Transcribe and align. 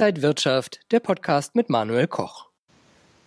Inside 0.00 0.22
Wirtschaft, 0.22 0.80
der 0.92 1.00
Podcast 1.00 1.54
mit 1.54 1.68
Manuel 1.68 2.06
Koch. 2.06 2.46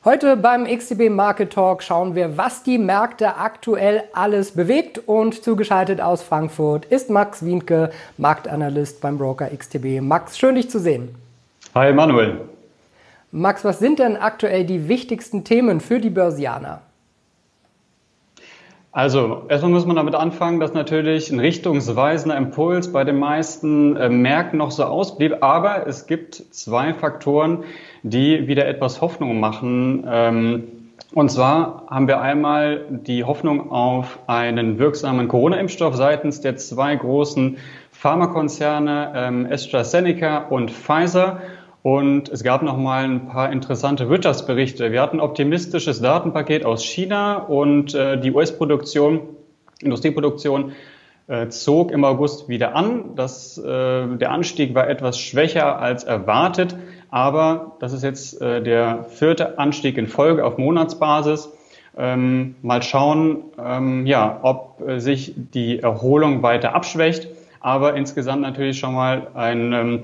Heute 0.04 0.36
beim 0.36 0.66
XTB 0.66 1.12
Market 1.12 1.54
Talk 1.54 1.84
schauen 1.84 2.16
wir, 2.16 2.36
was 2.36 2.64
die 2.64 2.80
Märkte 2.80 3.36
aktuell 3.36 4.06
alles 4.14 4.56
bewegt 4.56 4.98
und 4.98 5.44
zugeschaltet 5.44 6.02
aus 6.02 6.24
Frankfurt 6.24 6.86
ist 6.86 7.12
Max 7.12 7.46
Wienke, 7.46 7.92
Marktanalyst 8.18 9.02
beim 9.02 9.20
Broker 9.20 9.52
XTB. 9.56 10.02
Max, 10.02 10.40
schön 10.40 10.56
dich 10.56 10.68
zu 10.68 10.80
sehen. 10.80 11.14
Hi 11.76 11.94
Manuel. 11.94 12.42
Max, 13.32 13.64
was 13.64 13.78
sind 13.78 14.00
denn 14.00 14.18
aktuell 14.18 14.66
die 14.66 14.88
wichtigsten 14.88 15.44
Themen 15.44 15.80
für 15.80 16.00
die 16.00 16.10
Börsianer? 16.10 16.82
Also, 18.96 19.46
erstmal 19.50 19.72
muss 19.72 19.88
man 19.88 19.96
damit 19.96 20.14
anfangen, 20.14 20.60
dass 20.60 20.76
natürlich 20.76 21.32
ein 21.32 21.40
richtungsweisender 21.40 22.38
Impuls 22.38 22.92
bei 22.92 23.04
den 23.04 23.18
meisten 23.18 23.98
äh, 23.98 24.08
Märkten 24.08 24.60
noch 24.60 24.70
so 24.70 24.84
ausblieb. 24.84 25.38
Aber 25.42 25.88
es 25.88 26.06
gibt 26.06 26.36
zwei 26.36 26.94
Faktoren, 26.94 27.64
die 28.04 28.48
wieder 28.48 28.68
etwas 28.68 29.02
Hoffnung 29.02 29.40
machen. 29.40 30.06
Ähm, 30.08 30.64
und 31.12 31.32
zwar 31.32 31.88
haben 31.90 32.08
wir 32.08 32.22
einmal 32.22 32.86
die 32.88 33.24
Hoffnung 33.24 33.72
auf 33.72 34.20
einen 34.28 34.78
wirksamen 34.78 35.28
Corona-Impfstoff 35.28 35.96
seitens 35.96 36.42
der 36.42 36.58
zwei 36.58 36.96
großen 36.96 37.58
Pharmakonzerne 37.92 39.12
ähm, 39.16 39.48
AstraZeneca 39.50 40.38
und 40.38 40.70
Pfizer. 40.70 41.42
Und 41.84 42.30
es 42.30 42.46
gab 42.46 42.64
noch 42.64 42.78
mal 42.78 43.04
ein 43.04 43.28
paar 43.28 43.52
interessante 43.52 44.08
Wirtschaftsberichte. 44.08 44.94
Wir 44.94 45.02
hatten 45.02 45.20
optimistisches 45.20 46.00
Datenpaket 46.00 46.66
aus 46.66 46.82
China 46.82 47.36
und 47.36 47.94
äh, 47.94 48.18
die 48.18 48.32
US-Produktion, 48.32 49.20
Industrieproduktion 49.82 50.72
äh, 51.28 51.50
zog 51.50 51.92
im 51.92 52.06
August 52.06 52.48
wieder 52.48 52.74
an. 52.74 53.16
Das, 53.18 53.58
äh, 53.58 54.08
der 54.16 54.32
Anstieg 54.32 54.74
war 54.76 54.90
etwas 54.90 55.20
schwächer 55.20 55.78
als 55.78 56.06
erwartet, 56.06 56.78
aber 57.12 57.76
das 57.82 57.92
ist 57.92 58.04
jetzt 58.04 58.42
äh, 58.42 58.64
der 58.64 59.04
vierte 59.10 59.60
Anstieg 59.60 59.98
in 59.98 60.08
Folge 60.08 60.46
auf 60.46 60.58
Monatsbasis. 60.58 61.52
Ähm, 61.98 62.56
mal 62.62 62.82
schauen, 62.82 63.44
ähm, 63.62 64.06
ja, 64.06 64.40
ob 64.42 64.82
äh, 64.88 65.00
sich 65.00 65.34
die 65.36 65.80
Erholung 65.80 66.44
weiter 66.44 66.76
abschwächt, 66.76 67.28
aber 67.60 67.96
insgesamt 67.96 68.42
natürlich 68.42 68.80
schon 68.80 68.94
mal 68.94 69.28
ein 69.34 69.74
ähm, 69.74 70.04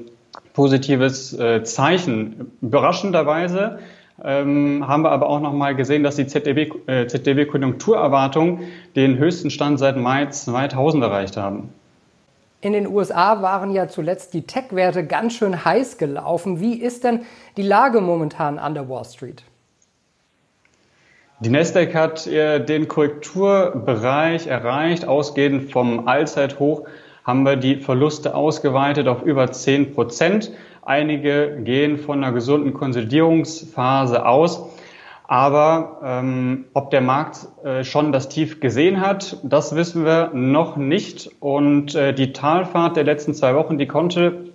positives 0.53 1.33
äh, 1.33 1.63
Zeichen. 1.63 2.51
Überraschenderweise 2.61 3.79
ähm, 4.23 4.87
haben 4.87 5.03
wir 5.03 5.11
aber 5.11 5.29
auch 5.29 5.39
noch 5.39 5.53
mal 5.53 5.75
gesehen, 5.75 6.03
dass 6.03 6.15
die 6.15 6.27
ZDW, 6.27 6.69
äh, 6.87 7.07
ZDW 7.07 7.45
Konjunkturerwartungen 7.45 8.61
den 8.95 9.17
höchsten 9.17 9.49
Stand 9.49 9.79
seit 9.79 9.97
Mai 9.97 10.25
2000 10.27 11.03
erreicht 11.03 11.37
haben. 11.37 11.69
In 12.61 12.73
den 12.73 12.87
USA 12.87 13.41
waren 13.41 13.71
ja 13.71 13.87
zuletzt 13.87 14.33
die 14.33 14.41
Tech-Werte 14.41 15.05
ganz 15.05 15.33
schön 15.33 15.63
heiß 15.63 15.97
gelaufen. 15.97 16.59
Wie 16.59 16.73
ist 16.75 17.05
denn 17.05 17.21
die 17.55 17.61
Lage 17.61 18.01
momentan 18.01 18.59
an 18.59 18.73
der 18.73 18.89
Wall 18.89 19.05
Street? 19.05 19.43
Die 21.39 21.49
Nasdaq 21.49 21.95
hat 21.95 22.27
äh, 22.27 22.59
den 22.59 22.89
Korrekturbereich 22.89 24.47
erreicht, 24.47 25.07
ausgehend 25.07 25.71
vom 25.71 26.09
Allzeithoch 26.09 26.83
haben 27.23 27.43
wir 27.43 27.55
die 27.55 27.77
Verluste 27.77 28.35
ausgeweitet 28.35 29.07
auf 29.07 29.23
über 29.23 29.51
10 29.51 29.93
Prozent. 29.93 30.51
Einige 30.81 31.61
gehen 31.63 31.97
von 31.97 32.23
einer 32.23 32.33
gesunden 32.33 32.73
Konsolidierungsphase 32.73 34.25
aus. 34.25 34.63
Aber 35.27 35.99
ähm, 36.03 36.65
ob 36.73 36.89
der 36.89 37.01
Markt 37.01 37.47
äh, 37.63 37.83
schon 37.83 38.11
das 38.11 38.29
Tief 38.29 38.59
gesehen 38.59 38.99
hat, 38.99 39.37
das 39.43 39.75
wissen 39.75 40.03
wir 40.03 40.31
noch 40.33 40.75
nicht. 40.75 41.29
Und 41.39 41.93
äh, 41.93 42.15
die 42.15 42.33
Talfahrt 42.33 42.97
der 42.97 43.03
letzten 43.03 43.35
zwei 43.35 43.53
Wochen, 43.53 43.77
die 43.77 43.85
konnte 43.85 44.45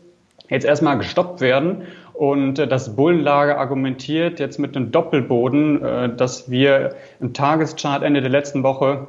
jetzt 0.49 0.65
erstmal 0.65 0.99
gestoppt 0.99 1.41
werden. 1.41 1.83
Und 2.13 2.59
äh, 2.59 2.67
das 2.67 2.97
Bullenlager 2.97 3.59
argumentiert 3.59 4.41
jetzt 4.41 4.59
mit 4.59 4.77
einem 4.77 4.91
Doppelboden, 4.91 5.81
äh, 5.81 6.17
dass 6.17 6.51
wir 6.51 6.97
im 7.21 7.35
Tageschart 7.35 8.03
Ende 8.03 8.21
der 8.21 8.31
letzten 8.31 8.65
Woche 8.65 9.07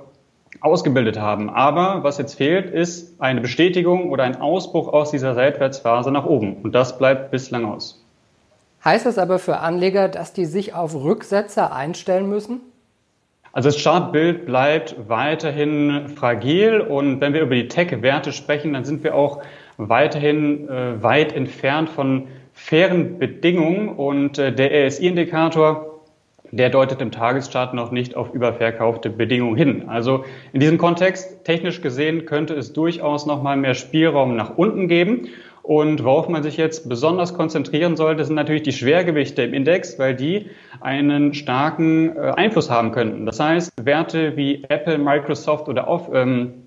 ausgebildet 0.62 1.20
haben. 1.20 1.50
Aber 1.50 2.04
was 2.04 2.18
jetzt 2.18 2.36
fehlt, 2.36 2.70
ist 2.70 3.22
eine 3.22 3.42
Bestätigung 3.42 4.12
oder 4.12 4.24
ein 4.24 4.40
Ausbruch 4.40 4.88
aus 4.92 5.12
dieser 5.12 5.36
Seitwärtsphase 5.36 6.12
nach 6.12 6.26
oben. 6.26 6.58
Und 6.64 6.74
das 6.74 6.98
bleibt 6.98 7.32
bislang 7.32 7.66
aus. 7.66 8.04
Heißt 8.84 9.06
das 9.06 9.18
aber 9.18 9.40
für 9.40 9.58
Anleger, 9.58 10.08
dass 10.08 10.34
die 10.34 10.46
sich 10.46 10.74
auf 10.74 10.96
Rücksetzer 10.96 11.74
einstellen 11.76 12.30
müssen? 12.30 12.62
Also 13.52 13.70
das 13.70 13.82
Chartbild 13.82 14.46
bleibt 14.46 14.96
weiterhin 15.08 16.10
fragil 16.10 16.82
und 16.82 17.22
wenn 17.22 17.34
wir 17.34 17.42
über 17.42 17.56
die 17.56 17.70
Tech-Werte 17.70 18.34
sprechen, 18.34 18.74
dann 18.74 18.84
sind 18.84 19.04
wir 19.04 19.16
auch 19.16 19.42
weiterhin 19.78 20.68
äh, 20.68 21.02
weit 21.02 21.34
entfernt 21.34 21.90
von 21.90 22.28
fairen 22.54 23.18
Bedingungen 23.18 23.90
und 23.90 24.38
äh, 24.38 24.54
der 24.54 24.88
RSI-Indikator 24.88 25.95
der 26.52 26.70
deutet 26.70 27.02
im 27.02 27.12
Tageschart 27.12 27.74
noch 27.74 27.92
nicht 27.92 28.16
auf 28.16 28.34
überverkaufte 28.34 29.10
Bedingungen 29.10 29.56
hin. 29.56 29.90
Also 29.90 30.26
in 30.54 30.60
diesem 30.60 30.78
Kontext, 30.78 31.44
technisch 31.44 31.82
gesehen, 31.82 32.26
könnte 32.26 32.54
es 32.54 32.74
durchaus 32.74 33.26
noch 33.26 33.42
mal 33.42 33.58
mehr 33.58 33.74
Spielraum 33.74 34.36
nach 34.36 34.58
unten 34.58 34.88
geben. 34.88 35.30
Und 35.66 36.04
worauf 36.04 36.30
man 36.30 36.44
sich 36.44 36.58
jetzt 36.58 36.88
besonders 36.88 37.34
konzentrieren 37.34 37.96
sollte, 37.96 38.24
sind 38.24 38.36
natürlich 38.36 38.62
die 38.62 38.72
Schwergewichte 38.72 39.42
im 39.42 39.52
Index, 39.52 39.98
weil 39.98 40.14
die 40.16 40.52
einen 40.80 41.34
starken 41.34 42.16
äh, 42.16 42.34
Einfluss 42.36 42.70
haben 42.70 42.92
könnten. 42.92 43.26
Das 43.26 43.40
heißt, 43.40 43.72
Werte 43.84 44.38
wie 44.38 44.64
Apple, 44.70 45.00
Microsoft 45.00 45.68
oder, 45.68 45.88
auf, 45.88 46.10
ähm, 46.14 46.65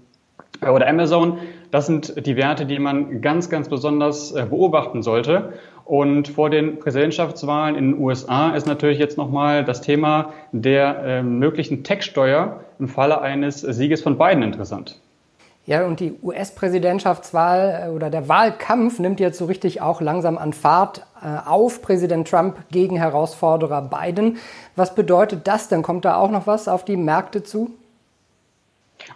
oder 0.62 0.88
Amazon, 0.88 1.38
das 1.70 1.86
sind 1.86 2.26
die 2.26 2.36
Werte, 2.36 2.66
die 2.66 2.78
man 2.78 3.20
ganz, 3.20 3.48
ganz 3.48 3.69
besonders 3.69 4.32
äh, 4.32 4.47
beobachten 4.48 5.03
sollte. 5.03 5.53
Und 5.84 6.28
vor 6.28 6.50
den 6.50 6.78
Präsidentschaftswahlen 6.81 7.76
in 7.76 7.92
den 7.92 8.00
USA 8.00 8.50
ist 8.50 8.66
natürlich 8.66 8.98
jetzt 8.98 9.16
nochmal 9.16 9.64
das 9.64 9.81
Thema 9.81 10.32
der 10.53 10.98
äh, 10.98 11.22
möglichen 11.22 11.84
Tech-Steuer 11.84 12.60
im 12.78 12.88
Falle 12.88 13.20
eines 13.20 13.60
Sieges 13.60 14.03
von 14.03 14.19
Biden 14.19 14.42
interessant. 14.42 15.00
Ja, 15.64 15.84
und 15.84 16.00
die 16.00 16.14
US-Präsidentschaftswahl 16.22 17.88
äh, 17.88 17.91
oder 17.91 18.08
der 18.08 18.28
Wahlkampf 18.28 18.98
nimmt 18.98 19.20
jetzt 19.20 19.38
so 19.38 19.44
richtig 19.44 19.82
auch 19.82 20.00
langsam 20.00 20.38
an 20.38 20.54
Fahrt 20.54 21.06
äh, 21.22 21.47
auf. 21.47 21.82
Präsident 21.82 22.26
Trump 22.26 22.56
gegen 22.70 22.97
Herausforderer 22.97 23.82
Biden. 23.82 24.38
Was 24.76 24.94
bedeutet 24.94 25.47
das 25.47 25.69
denn? 25.69 25.82
Kommt 25.82 26.06
da 26.06 26.16
auch 26.16 26.31
noch 26.31 26.47
was 26.47 26.69
auf 26.69 26.84
die 26.84 26.97
Märkte 26.97 27.42
zu? 27.42 27.70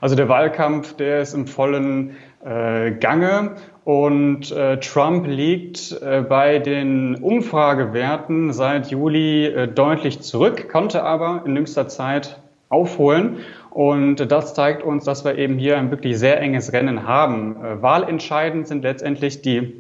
Also 0.00 0.16
der 0.16 0.28
Wahlkampf, 0.28 0.96
der 0.96 1.20
ist 1.20 1.34
im 1.34 1.46
vollen 1.46 2.16
äh, 2.44 2.92
Gange 2.92 3.56
und 3.84 4.52
äh, 4.52 4.78
Trump 4.78 5.26
liegt 5.26 5.92
äh, 6.02 6.22
bei 6.28 6.58
den 6.58 7.16
Umfragewerten 7.16 8.52
seit 8.52 8.90
Juli 8.90 9.46
äh, 9.46 9.68
deutlich 9.68 10.20
zurück, 10.20 10.68
konnte 10.70 11.02
aber 11.02 11.42
in 11.46 11.56
jüngster 11.56 11.88
Zeit 11.88 12.40
aufholen. 12.68 13.38
Und 13.70 14.16
das 14.30 14.54
zeigt 14.54 14.82
uns, 14.82 15.04
dass 15.04 15.24
wir 15.24 15.38
eben 15.38 15.58
hier 15.58 15.78
ein 15.78 15.90
wirklich 15.90 16.18
sehr 16.18 16.40
enges 16.40 16.72
Rennen 16.72 17.06
haben. 17.06 17.56
Äh, 17.56 17.82
wahlentscheidend 17.82 18.68
sind 18.68 18.82
letztendlich 18.82 19.42
die 19.42 19.72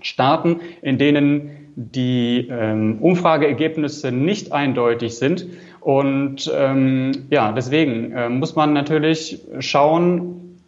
Staaten, 0.00 0.60
in 0.82 0.98
denen 0.98 1.50
die 1.76 2.48
ähm, 2.50 2.98
Umfrageergebnisse 3.00 4.10
nicht 4.10 4.52
eindeutig 4.52 5.16
sind. 5.16 5.46
Und 5.88 6.52
ähm, 6.54 7.12
ja, 7.30 7.50
deswegen 7.52 8.12
äh, 8.12 8.28
muss 8.28 8.54
man 8.54 8.74
natürlich 8.74 9.40
schauen, 9.60 10.60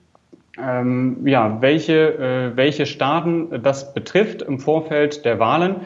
ähm, 0.59 1.27
ja, 1.27 1.59
welche, 1.61 2.15
äh, 2.15 2.57
welche 2.57 2.87
Staaten 2.87 3.63
das 3.63 3.93
betrifft 3.93 4.41
im 4.41 4.59
Vorfeld 4.59 5.27
der 5.27 5.39
Wahlen. 5.39 5.77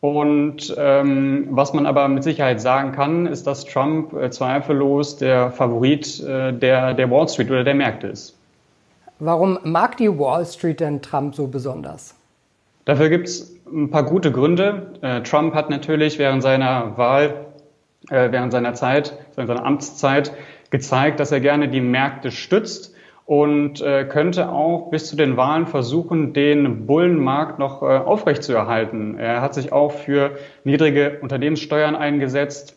Und 0.00 0.72
ähm, 0.78 1.48
was 1.50 1.72
man 1.72 1.84
aber 1.84 2.06
mit 2.06 2.22
Sicherheit 2.22 2.60
sagen 2.60 2.92
kann, 2.92 3.26
ist, 3.26 3.48
dass 3.48 3.64
Trump 3.64 4.12
äh, 4.12 4.30
zweifellos 4.30 5.16
der 5.16 5.50
Favorit 5.50 6.22
äh, 6.22 6.52
der, 6.52 6.94
der 6.94 7.10
Wall 7.10 7.28
Street 7.28 7.50
oder 7.50 7.64
der 7.64 7.74
Märkte 7.74 8.06
ist. 8.06 8.38
Warum 9.18 9.58
mag 9.64 9.96
die 9.96 10.16
Wall 10.16 10.46
Street 10.46 10.78
denn 10.78 11.02
Trump 11.02 11.34
so 11.34 11.48
besonders? 11.48 12.14
Dafür 12.84 13.08
gibt 13.08 13.26
es 13.26 13.52
ein 13.66 13.90
paar 13.90 14.04
gute 14.04 14.30
Gründe. 14.30 14.92
Äh, 15.00 15.22
Trump 15.22 15.56
hat 15.56 15.70
natürlich 15.70 16.20
während 16.20 16.44
seiner 16.44 16.96
Wahl, 16.96 17.45
äh, 18.10 18.30
während 18.32 18.52
seiner 18.52 18.74
Zeit, 18.74 19.16
während 19.34 19.48
seiner 19.48 19.64
Amtszeit 19.64 20.32
gezeigt, 20.70 21.20
dass 21.20 21.32
er 21.32 21.40
gerne 21.40 21.68
die 21.68 21.80
Märkte 21.80 22.30
stützt 22.30 22.94
und 23.26 23.80
äh, 23.80 24.04
könnte 24.04 24.50
auch 24.50 24.90
bis 24.90 25.08
zu 25.08 25.16
den 25.16 25.36
Wahlen 25.36 25.66
versuchen, 25.66 26.32
den 26.32 26.86
Bullenmarkt 26.86 27.58
noch 27.58 27.82
äh, 27.82 27.86
aufrechtzuerhalten. 27.86 29.18
Er 29.18 29.42
hat 29.42 29.54
sich 29.54 29.72
auch 29.72 29.90
für 29.90 30.36
niedrige 30.62 31.18
Unternehmenssteuern 31.20 31.96
eingesetzt 31.96 32.76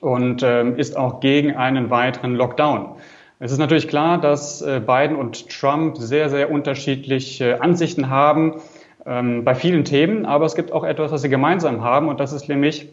und 0.00 0.42
äh, 0.42 0.70
ist 0.72 0.96
auch 0.96 1.20
gegen 1.20 1.56
einen 1.56 1.88
weiteren 1.88 2.34
Lockdown. 2.34 2.96
Es 3.38 3.52
ist 3.52 3.58
natürlich 3.58 3.88
klar, 3.88 4.20
dass 4.20 4.60
äh, 4.60 4.82
Biden 4.86 5.16
und 5.16 5.48
Trump 5.48 5.96
sehr, 5.96 6.28
sehr 6.28 6.50
unterschiedliche 6.50 7.62
Ansichten 7.62 8.10
haben 8.10 8.60
ähm, 9.06 9.44
bei 9.44 9.54
vielen 9.54 9.84
Themen, 9.84 10.26
aber 10.26 10.44
es 10.44 10.54
gibt 10.54 10.72
auch 10.72 10.84
etwas, 10.84 11.10
was 11.10 11.22
sie 11.22 11.30
gemeinsam 11.30 11.82
haben 11.82 12.08
und 12.08 12.20
das 12.20 12.34
ist 12.34 12.50
nämlich 12.50 12.90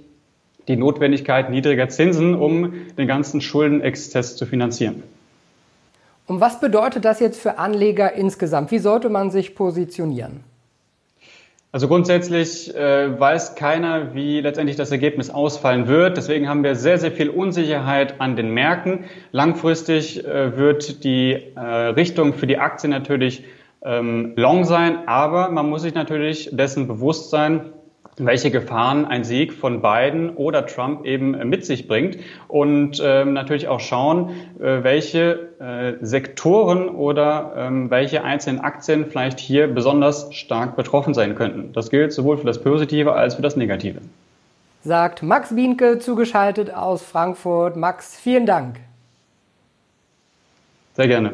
die 0.68 0.76
Notwendigkeit 0.76 1.50
niedriger 1.50 1.90
Zinsen, 1.90 2.36
um 2.36 2.74
den 2.98 3.08
ganzen 3.08 3.42
Schuldenexzess 3.42 4.36
zu 4.36 4.46
finanzieren. 4.46 5.04
Und 6.26 6.42
was 6.42 6.60
bedeutet 6.60 7.06
das 7.06 7.20
jetzt 7.20 7.40
für 7.40 7.58
Anleger 7.58 8.14
insgesamt? 8.14 8.72
Wie 8.72 8.80
sollte 8.80 9.10
man 9.10 9.32
sich 9.32 9.56
positionieren? 9.56 10.44
Also 11.72 11.88
grundsätzlich 11.88 12.74
äh, 12.76 13.20
weiß 13.20 13.56
keiner, 13.56 14.14
wie 14.14 14.42
letztendlich 14.42 14.78
das 14.78 14.92
Ergebnis 14.92 15.30
ausfallen 15.30 15.88
wird. 15.88 16.18
Deswegen 16.18 16.50
haben 16.50 16.64
wir 16.64 16.76
sehr, 16.76 16.98
sehr 16.98 17.12
viel 17.12 17.30
Unsicherheit 17.30 18.20
an 18.20 18.36
den 18.36 18.54
Märkten. 18.54 19.06
Langfristig 19.32 20.26
äh, 20.26 20.58
wird 20.58 21.04
die 21.04 21.34
äh, 21.56 21.60
Richtung 21.60 22.34
für 22.34 22.48
die 22.48 22.58
Aktie 22.58 22.90
natürlich 22.90 23.44
ähm, 23.84 24.34
long 24.36 24.64
sein, 24.64 25.08
aber 25.08 25.50
man 25.50 25.70
muss 25.70 25.84
sich 25.84 25.94
natürlich 25.94 26.50
dessen 26.52 26.88
bewusst 26.88 27.30
sein, 27.30 27.74
welche 28.18 28.50
Gefahren 28.50 29.06
ein 29.06 29.24
Sieg 29.24 29.54
von 29.54 29.82
Biden 29.82 30.32
oder 30.32 30.66
Trump 30.66 31.06
eben 31.06 31.32
mit 31.48 31.66
sich 31.66 31.88
bringt 31.88 32.18
und 32.48 33.02
ähm, 33.04 33.34
natürlich 33.34 33.68
auch 33.68 33.80
schauen, 33.80 34.32
äh, 34.60 34.84
welche 34.84 35.50
äh, 35.60 36.04
Sektoren 36.04 36.90
oder 36.90 37.54
ähm, 37.56 37.90
welche 37.92 38.24
einzelnen 38.24 38.60
Aktien 38.60 39.06
vielleicht 39.06 39.40
hier 39.40 39.68
besonders 39.68 40.34
stark 40.34 40.76
betroffen 40.76 41.14
sein 41.14 41.36
könnten. 41.36 41.74
Das 41.74 41.90
gilt 41.90 42.12
sowohl 42.12 42.38
für 42.38 42.48
das 42.48 42.62
Positive 42.62 43.14
als 43.14 43.36
für 43.36 43.42
das 43.42 43.56
Negative. 43.56 44.00
Sagt 44.84 45.22
Max 45.22 45.54
Bienke, 45.54 46.00
zugeschaltet 46.00 46.74
aus 46.74 47.04
Frankfurt. 47.04 47.76
Max, 47.76 48.20
vielen 48.20 48.46
Dank. 48.46 48.80
Sehr 50.96 51.08
gerne. 51.08 51.34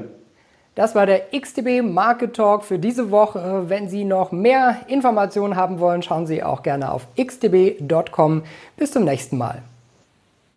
Das 0.76 0.96
war 0.96 1.06
der 1.06 1.26
XTB 1.32 1.84
Market 1.84 2.36
Talk 2.36 2.64
für 2.64 2.80
diese 2.80 3.12
Woche. 3.12 3.66
Wenn 3.68 3.90
Sie 3.90 4.06
noch 4.06 4.32
mehr 4.32 4.78
Informationen 4.88 5.56
haben 5.56 5.80
wollen, 5.80 6.02
schauen 6.02 6.26
Sie 6.26 6.42
auch 6.42 6.64
gerne 6.64 6.92
auf 6.92 7.08
xtb.com. 7.16 8.44
Bis 8.76 8.92
zum 8.92 9.04
nächsten 9.04 9.38
Mal. 9.38 9.62